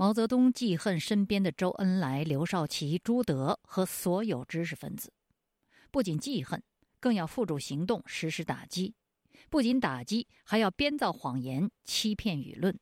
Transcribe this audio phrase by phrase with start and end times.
[0.00, 5.12] 毛泽东记恨身边的周恩来、刘少奇、朱德和所有知识分子，
[5.90, 6.62] 不仅记恨，
[7.00, 8.94] 更要付诸行动实施打击。
[9.50, 12.78] 不仅打击，还要编造谎言欺骗舆论。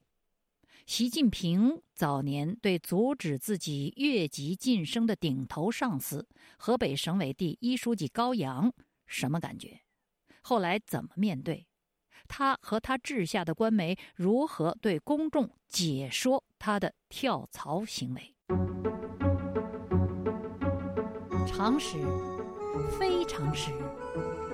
[0.85, 6.29] 习近平早年对阻止自己越级晋升的顶头上司
[6.59, 8.71] 河北省委第一书记高阳
[9.07, 9.81] 什么感觉？
[10.43, 11.67] 后来怎么面对？
[12.27, 18.35] 他和他治下的官媒如何对公众解说他的跳槽行为？
[21.47, 21.97] 常识，
[22.99, 23.71] 非常识，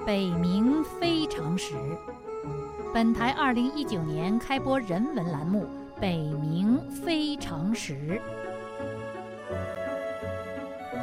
[0.06, 1.74] 北冥非常识。
[2.94, 5.66] 本台二零一九年开播人文栏目
[6.00, 7.94] 《北冥非常识》。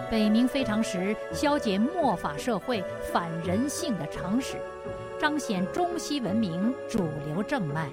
[0.09, 4.58] 北冥非常识，消解末法社会反人性的常识。
[5.20, 7.90] 彰显中西文明主流正脉，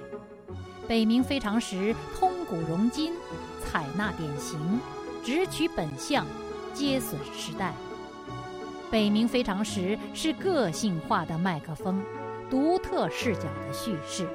[0.87, 3.11] 北冥非常时通古融今，
[3.61, 4.57] 采纳典型，
[5.21, 6.25] 直取本相，
[6.73, 7.73] 接损时代。
[8.89, 12.01] 北冥非常时是个性化的麦克风，
[12.49, 14.25] 独特视角的叙事。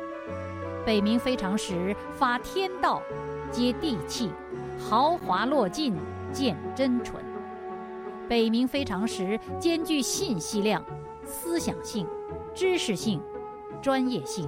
[0.85, 3.01] 北冥非常时发天道，
[3.51, 4.31] 接地气，
[4.79, 5.95] 豪华落尽
[6.31, 7.25] 见真纯。
[8.29, 10.85] 北冥非常时兼具信息量、
[11.25, 12.07] 思想性。
[12.55, 13.23] 知识性、
[13.81, 14.47] 专业性。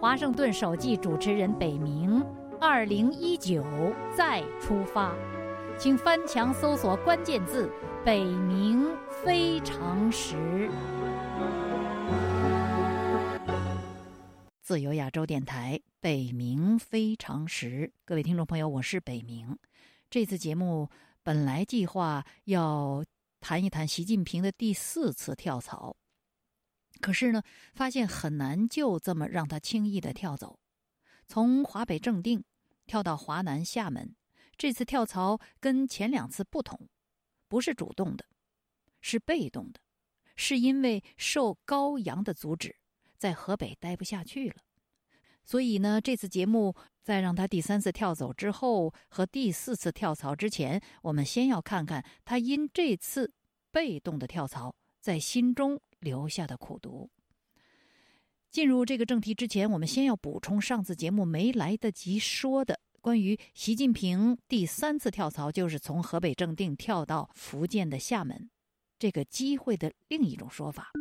[0.00, 2.20] 华盛顿首季主持人北冥，
[2.60, 3.64] 二零一九
[4.16, 5.14] 再出发，
[5.78, 7.70] 请翻墙搜索关键字
[8.04, 8.88] “北冥
[9.22, 10.68] 非常时”。
[14.60, 19.56] 自由亚洲电台“北冥非常时”，各位听众朋友，我是北冥。
[20.10, 20.88] 这次节目
[21.22, 23.04] 本来计划要
[23.40, 25.94] 谈一谈习近平的第四次跳槽。
[27.00, 27.42] 可是呢，
[27.74, 30.58] 发现很难就这么让他轻易的跳走。
[31.26, 32.44] 从华北正定
[32.86, 34.14] 跳到华南厦门，
[34.56, 36.88] 这次跳槽跟前两次不同，
[37.48, 38.24] 不是主动的，
[39.00, 39.80] 是被动的，
[40.36, 42.76] 是因为受高阳的阻止，
[43.16, 44.56] 在河北待不下去了。
[45.44, 53.32] 所以呢，这次节目在让他第三次跳走之后和第四次跳槽之前，我们先要看看他因这次
[53.70, 55.80] 被动的跳槽在心中。
[56.04, 57.10] 留下的苦读。
[58.52, 68.48] 进入这个正题之前，我们先要补充上次节目没来得及说的关于习近平第三次跳槽，就是从河北正定跳到福建的厦门
[68.96, 70.92] 这个机会的另一种说法。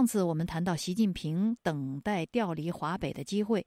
[0.00, 3.66] 上次我们谈到习近平等待调离华北的机会，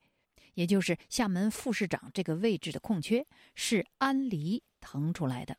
[0.56, 3.24] 也就是厦门副市长这个位置的空缺，
[3.54, 5.56] 是安黎腾出来的。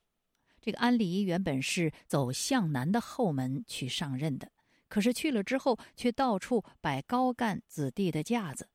[0.60, 4.50] 这个安黎原本是走向南的后门去上任的，
[4.88, 8.68] 可是去了之后却到处摆高干子弟的架子，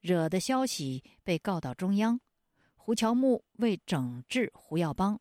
[0.00, 2.18] 惹的消息被告到中央。
[2.76, 5.20] 胡乔木为整治胡耀邦，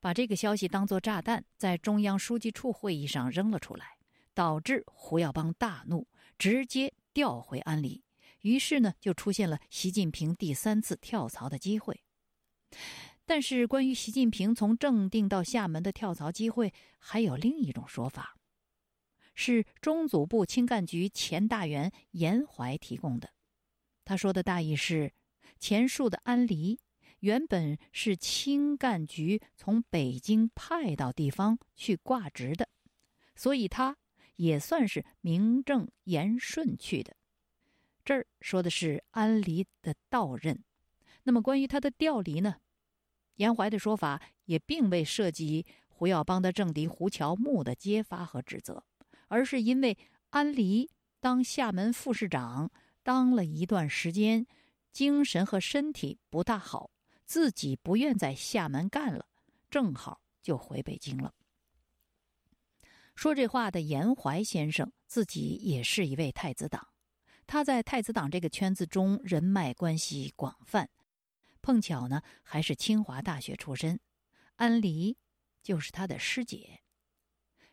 [0.00, 3.94] 把这个消息当作炸弹，在中央书记处会议上扔了出来。
[4.34, 8.02] 导致胡耀邦大怒，直接调回安黎。
[8.40, 12.02] 于是呢，就出现了习近平第三次跳槽的机会。
[13.24, 18.36] 但是，关于习近平从正定到厦门的跳槽机会，还有另一种说法，
[19.34, 23.30] 是中组部青干局前大员严怀提供的。
[24.04, 25.14] 他说的大意是：
[25.58, 26.78] 前述的安黎
[27.20, 32.68] 原本是青干局从北京派到地方去挂职的，
[33.34, 33.96] 所以他。
[34.36, 37.16] 也算是名正言顺去的。
[38.04, 40.62] 这儿说的是安离的到任，
[41.22, 42.56] 那么关于他的调离呢？
[43.36, 48.84] 严怀的说法也并未涉及胡耀邦的政敌胡乔木的揭发和指责，
[49.28, 49.96] 而是因为
[50.30, 52.70] 安离当厦门副市长
[53.02, 54.46] 当了一段时间，
[54.92, 56.90] 精神和身体不大好，
[57.24, 59.26] 自己不愿在厦门干了，
[59.70, 61.34] 正好就回北京了。
[63.14, 66.88] 说这话的严怀先生自己也是一位太子党，
[67.46, 70.90] 他在太子党这个圈子中人脉关系广泛，
[71.62, 74.00] 碰巧呢还是清华大学出身，
[74.56, 75.16] 安黎
[75.62, 76.82] 就是他的师姐，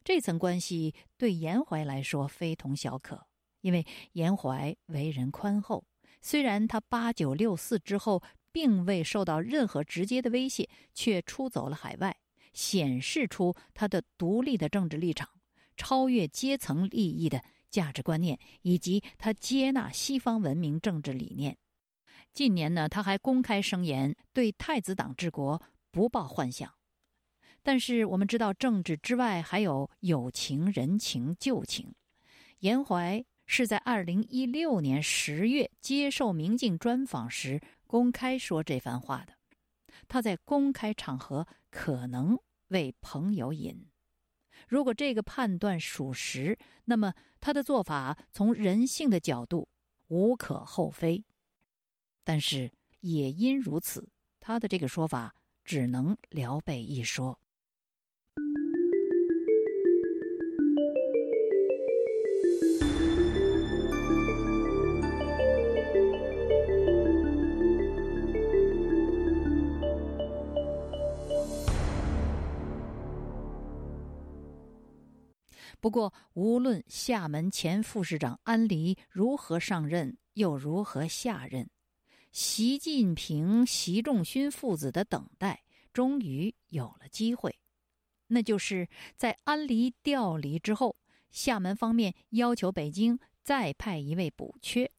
[0.04, 3.28] 这层关系对严怀来说非同小可，
[3.62, 5.86] 因为严怀为人宽厚，
[6.22, 12.16] 虽然他八九六四之后并未受到任何直接的威胁，却出走了海外。
[12.54, 15.30] 显示出他的独立的政治立场、
[15.76, 21.58] 超越阶层利益的价值观念，以及他接纳西方文明政治理念。
[22.34, 25.62] 近年呢，他还公开声言对太子党治国
[25.92, 26.74] 不抱幻想。
[27.64, 31.94] 但是我们知道，政治之外还有友情、人情、旧情。
[32.60, 39.34] 严怀是在二零一六年十月接受《明镜》专访时公开说这番话的。
[40.08, 42.38] 他在公开场合可能
[42.68, 43.88] 为朋友引。
[44.68, 49.68] 如果这个判断属实，那么他的做法从人性的角度
[50.08, 51.26] 无可厚非。
[52.24, 54.08] 但是也因如此，
[54.40, 55.34] 他的这个说法
[55.66, 57.40] 只能聊备一说。
[75.82, 81.68] 不过，无论厦门前副市长安黎如何上任，又如何下任。
[82.32, 87.60] 习近平、习仲勋父子的等待终于有了机会，
[88.28, 88.88] 那就是
[89.18, 90.96] 在安黎调离之后，
[91.32, 94.90] 厦门方面要求北京再派一位补缺。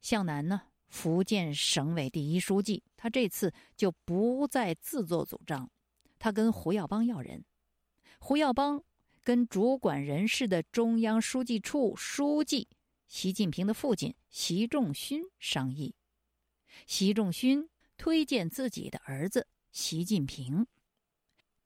[0.00, 5.68] 向南呢，福建省委第一书记，他这次就不再自作主张，
[6.20, 7.44] 他跟胡耀邦要人。
[8.20, 8.82] 胡耀邦
[9.30, 12.66] 跟主管人事的中央书记处书记。
[13.06, 15.94] 习近平的父亲习仲勋商议，
[16.88, 20.66] 习仲勋推荐自己的儿子习近平。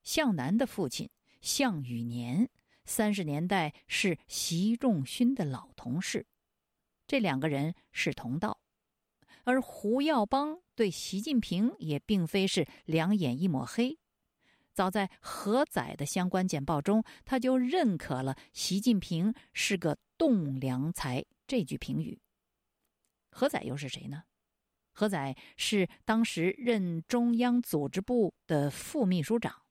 [0.02, 1.08] 向南的父亲
[1.40, 2.50] 向宇年，
[2.84, 6.26] 三十年代是习仲勋的老同事，
[7.06, 8.60] 这两个人是同道。
[9.44, 13.98] 而胡耀邦对习近平也并非是两眼一抹黑，
[14.74, 21.24] 早在何载的相关简报中，他就认可了习近平是个栋梁才。
[21.46, 22.18] 这句评语，
[23.30, 24.24] 何载又是谁呢？
[24.92, 29.62] 何载是当时任中央组织部的副秘书长。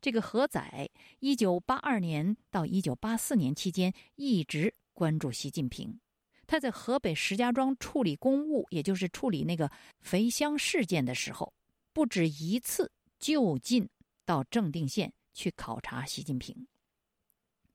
[0.00, 0.90] 这个何载，
[1.20, 5.98] 一九八二年到一九八四年期间一直关注习近平。
[6.46, 9.70] 他在河北石家庄处理公务，也就是处理那个
[10.00, 11.54] 肥乡事件的时候，
[11.94, 13.88] 不止一次就近
[14.24, 16.66] 到正定县去考察习近平。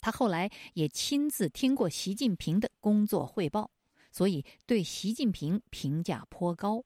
[0.02, 3.70] 他后来也亲自听过习近平的工作汇报，
[4.12, 6.84] 所以对习近平评价颇高。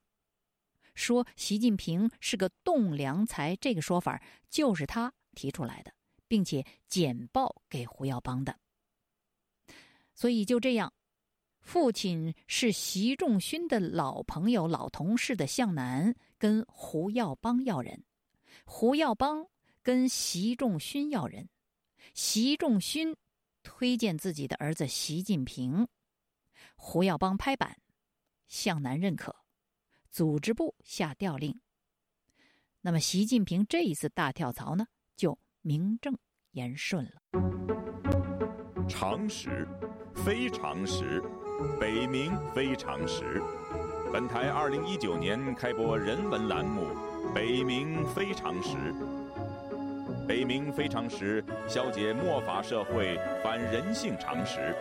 [0.94, 5.92] 说习近平是个栋梁才，这个说法就是他提出来的，
[6.28, 8.58] 并且简报给胡耀邦的。
[10.14, 10.92] 所以就这样，
[11.60, 18.04] 父亲是习仲勋的老朋友、老同事的向南跟胡耀邦要人，
[18.64, 19.48] 胡耀邦
[19.84, 21.48] 跟习仲勋要人。
[22.14, 23.14] 习仲勋
[23.62, 25.86] 推荐自己的儿子习近平，
[26.74, 27.78] 胡耀邦拍板，
[28.48, 29.36] 向南认可，
[30.10, 31.60] 组织部下调令。
[32.80, 34.86] 那么，习近平这一次大跳槽呢，
[35.16, 36.16] 就名正
[36.52, 37.22] 言顺了。
[38.88, 39.66] 常识，
[40.14, 41.22] 非常识，
[41.80, 43.42] 北冥非常识。
[44.12, 46.82] 本台二零一九年开播人文栏目
[47.34, 48.76] 《北冥非常识》。
[50.26, 54.74] 北冥非常时，消解末法社会反人性常识，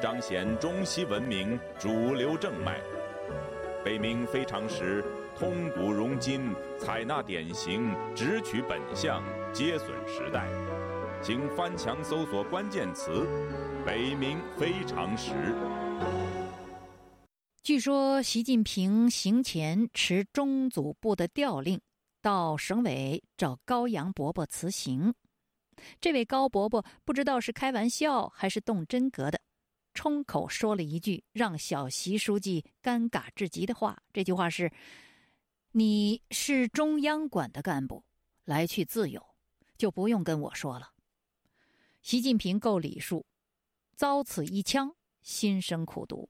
[0.00, 2.80] 彰显中西文明主流正脉。
[3.84, 5.04] 北冥非常时，
[5.38, 9.22] 通古融今，采纳典型，直取本相，
[9.52, 10.46] 皆损时代。
[11.22, 13.26] 请翻墙搜索关键词
[13.84, 15.32] “北冥非常时”。
[17.62, 21.78] 据说习近平行前持中组部的调令。
[22.26, 25.14] 到省委找高阳伯伯辞行，
[26.00, 29.40] 这位高伯伯不知道是开玩笑还是动真格的，
[29.94, 34.02] 冲口说了一句让小习书记尴尬至极的话。
[34.12, 34.72] 这句话是
[35.70, 38.02] ：“你是中央管的干部，
[38.44, 39.24] 来去自由，
[39.78, 40.90] 就不用跟我说了。”
[42.02, 43.24] 习近平够礼数，
[43.94, 44.92] 遭此一枪，
[45.22, 46.28] 心生苦毒。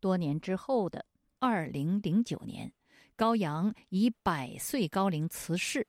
[0.00, 1.06] 多年之后的
[1.38, 2.72] 二零零九年。
[3.16, 5.86] 高阳以百岁高龄辞世，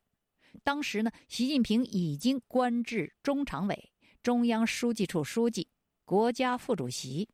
[0.64, 3.92] 当时呢，习近平已经官至中常委、
[4.22, 5.68] 中央书记处书记、
[6.04, 7.28] 国家副主席。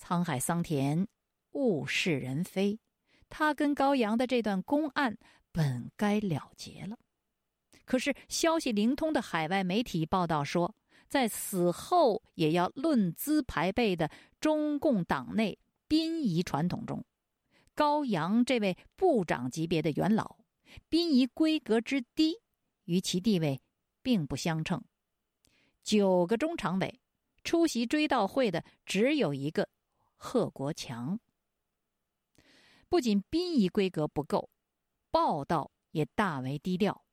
[0.00, 1.06] 沧海桑田，
[1.52, 2.78] 物是人非，
[3.28, 5.16] 他跟高阳的这段公案
[5.52, 6.98] 本该了结了。
[7.84, 10.74] 可是消息灵通的海外媒体报道说，
[11.08, 14.10] 在死后也要论资排辈的
[14.40, 17.04] 中共党内殡仪传统中。
[17.78, 20.38] 高阳这位部长级别的元老，
[20.88, 22.34] 殡仪规格之低，
[22.86, 23.62] 与其地位
[24.02, 24.84] 并不相称。
[25.84, 27.00] 九个中常委
[27.44, 29.68] 出席追悼会的只有一个
[30.16, 31.20] 贺国强，
[32.88, 34.50] 不仅殡仪规格不够，
[35.12, 37.04] 报道也大为低调。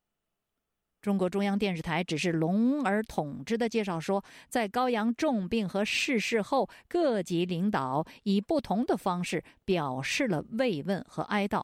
[1.05, 11.63] 中国中央电视台只是笼而统之的介绍说，在高阳重病和逝世后，各级领导以不同的方式表示了慰问和哀悼，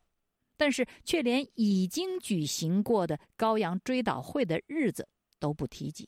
[0.58, 5.08] 但是却连已经举行过的高阳追悼会的日子
[5.40, 6.08] 都不提及。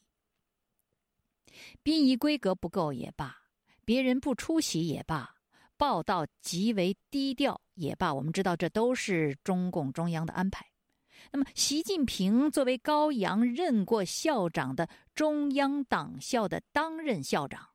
[1.81, 3.35] 殡仪规格不够也罢，
[3.83, 5.33] 别人不出席也罢，
[5.75, 10.63] 报道极为低调也罢，我们知道这都是中共中央的安排。
[11.31, 17.69] 那么，习近平作为高阳任过校长的中央党校的当任校长，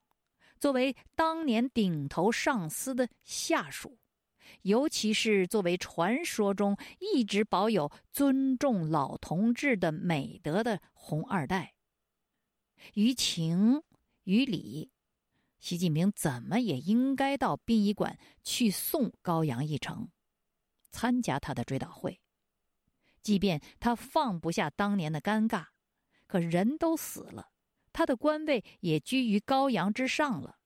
[0.60, 3.98] 作为当年顶头上司的下属，
[4.62, 11.74] 尤其是作为传说中一直保有尊重老同志的美德的红二代，
[12.94, 13.82] 于情
[14.24, 14.90] 于理，
[15.58, 20.08] 习近平怎么也应该到殡仪馆去送高阳一程，
[20.92, 22.20] 参加他的追悼会。
[23.28, 25.66] 即便他放不下当年的尴尬，
[26.26, 27.50] 可人都死了，
[27.92, 30.60] 他的官位也居于高阳之上了，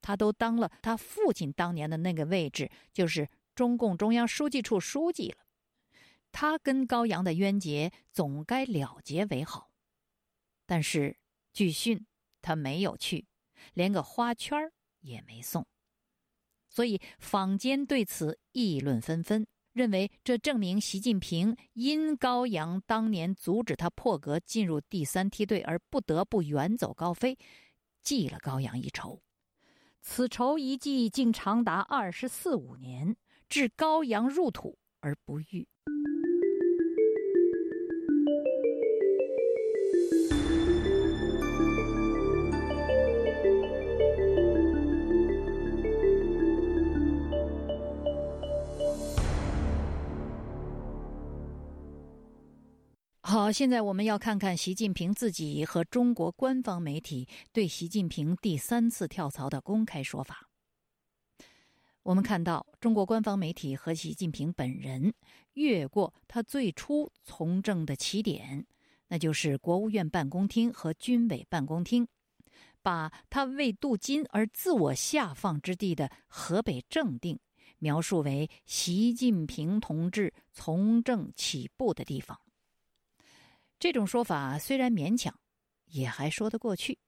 [0.00, 5.38] 他都当了他父亲当年的那个位置，就是中共中央书记处书记了。
[6.30, 9.72] 他跟高阳的冤结总该了结为好。
[10.66, 11.18] 但是
[11.52, 12.06] 据讯
[12.40, 13.26] 他没有去，
[13.74, 15.66] 连个花圈也没送，
[16.68, 19.48] 所以坊间对此议论纷纷。
[19.78, 27.38] 认为这证明习近平因高阳当年阻止他破格进入第三梯队而不得不远走高飞，
[28.02, 29.22] 记了高阳一筹。
[30.00, 33.16] 此仇一记竟长达二十四五年，
[33.48, 35.68] 至高阳入土而不遇。
[53.48, 60.50] 好，现在我们要看看习近平自己和中国官方媒体对习近平第三次跳槽的公开说法。
[62.02, 65.14] 我们看到，中国官方媒体和习近平本人
[65.54, 68.66] 越过他最初从政的起点，
[69.06, 72.06] 那就是国务院办公厅和军委办公厅，
[72.82, 77.40] 把他为镀金而自我下放之地的河北正定
[77.78, 82.38] 描述为习近平同志从政起步的地方。
[83.78, 85.38] 这种说法虽然勉强，
[85.86, 86.98] 也还说得过去，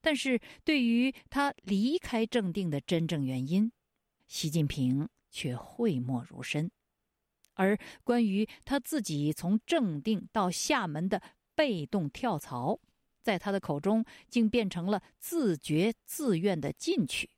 [0.00, 3.70] 但是对于他离开正定的真正原因，
[4.26, 6.70] 习近平却讳莫如深。
[7.54, 11.22] 而关于他自己从正定到厦门的
[11.54, 12.80] 被动跳槽，
[13.22, 17.30] 在他的口中竟变成了自觉自愿的进取。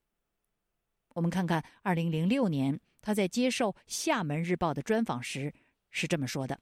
[1.10, 5.52] 我们看看二零零六年他在接受《厦门日报》的专访时
[5.90, 6.58] 是这么说的。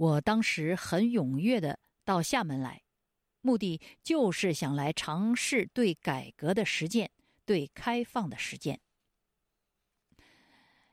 [0.00, 2.80] 我当时很踊跃的到厦门来，
[3.42, 7.10] 目的就是想来尝试对改革的实践，
[7.44, 8.80] 对开放的实践。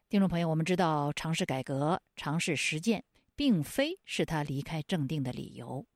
[0.10, 5.88] 听众朋友，我们知道尝试改革、尝试实践，并非是他离开正定的理由，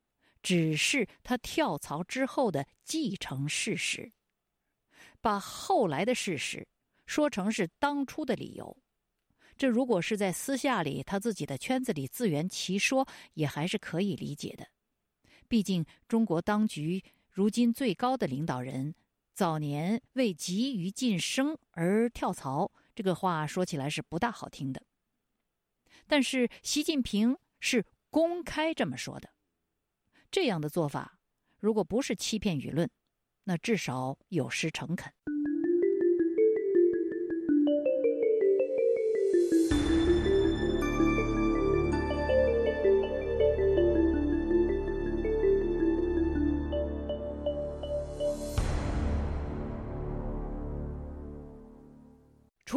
[0.42, 4.10] 只是他跳槽之后的继承事实。
[5.20, 6.66] 把后来的事实
[7.04, 8.81] 说成是当初的理由。
[9.56, 14.66] 这如果是在私下里，他自己的圈子里自圆其说，也还是可以理解的。
[15.48, 18.94] 毕竟中国当局如今最高的领导人，
[19.34, 24.82] 早年为急于晋升而跳槽，这个话说起来是不大好听的。
[26.06, 29.30] 但是习近平是公开这么说的，
[30.30, 31.18] 这样的做法，
[31.58, 32.90] 如果不是欺骗舆论，
[33.44, 35.12] 那至少有失诚恳。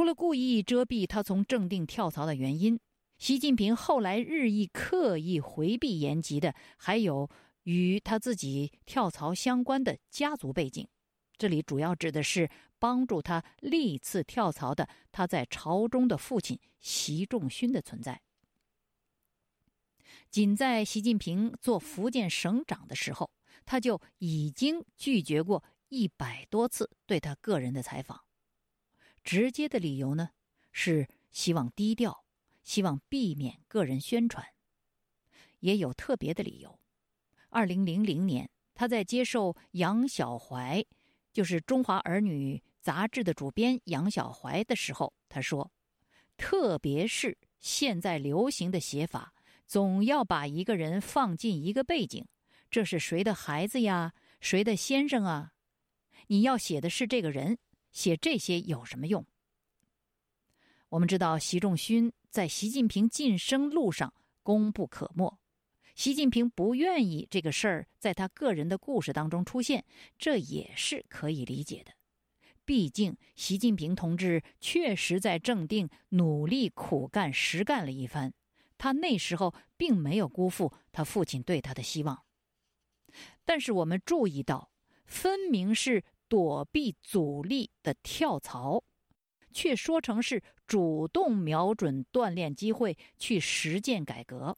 [0.06, 2.80] 除了故意遮蔽他从正定跳槽的原因，
[3.18, 7.28] 习近平后来日益刻意回避言及的，还有
[7.64, 10.88] 与他自己跳槽相关的家族背景。
[11.40, 12.48] 这里主要指的是
[12.78, 18.22] 帮助他历次跳槽的他在朝中的父亲习仲勋的存在。
[20.30, 23.32] 仅在习近平做福建省长的时候，
[23.66, 28.25] 他就已经拒绝过一百多次对他个人的采访。
[29.26, 30.30] 直接的理由呢，
[30.72, 32.24] 是希望低调，
[32.64, 34.46] 希望避免个人宣传；
[35.60, 36.80] 也有特别的理由。
[37.50, 40.86] 二零零零年，他在接受杨小怀，
[41.34, 45.72] 就是《中华儿女》杂志的主编杨小怀的时候，他说
[46.38, 49.34] ：“特别是现在流行的写法，
[49.66, 52.24] 总要把一个人放进一个背景，
[52.70, 54.14] 这是谁的孩子呀？
[54.40, 55.54] 谁的先生啊？
[56.28, 57.58] 你要写的是这个人，
[57.96, 59.26] 写这些有什么用？”
[60.90, 65.40] 我们知道，习仲勋在习近平晋升路上功不可没。
[65.96, 69.86] 习近平不愿意这个事儿在他个人的故事当中出现，
[70.20, 71.94] 这也是可以理解的。
[72.66, 78.34] 毕竟，习近平同志确实在正定努力苦干实干了一番，
[78.78, 82.24] 他那时候并没有辜负他父亲对他的希望。
[83.46, 84.72] 但是，我们注意到，
[85.06, 88.84] 分明是躲避阻力的跳槽，
[89.52, 94.58] 却说成是主动瞄准锻炼机会去实践改革。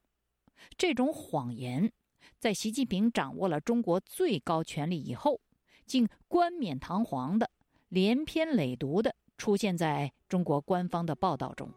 [0.77, 1.91] 这种谎言，
[2.39, 5.39] 在习近平掌握了中国最高权力以后，
[5.85, 7.49] 竟冠冕堂皇的、
[7.89, 11.71] 连篇累牍的出现在中国官方的报道中。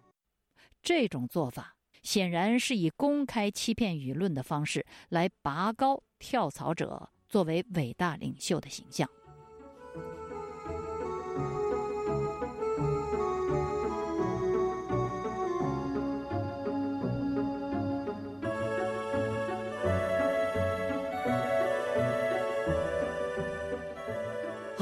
[0.83, 9.07] 这种做法显然是以公开欺骗舆论的方式来拔高跳槽者作为伟大领袖的形象。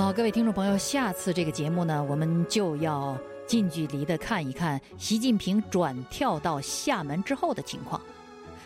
[0.09, 3.15] 好，各位听众朋友，下次这个节目呢，我们就要
[3.47, 8.00] 近距离的看一看习近平转跳到厦门之后的情况，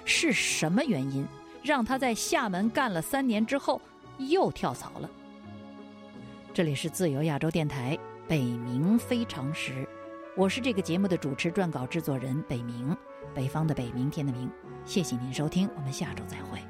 [0.05, 1.27] 是什么原因
[1.61, 3.83] 让他在厦门干了三年之后
[4.19, 5.11] 又跳槽了？
[6.55, 9.85] 这里是自由亚洲电台北冥非常时，
[10.37, 12.97] 我是这个节目的主持、撰稿、制作人北冥，
[13.35, 14.49] 北方的北，明天的明。
[14.85, 16.61] 谢谢您收听，我们下周再会。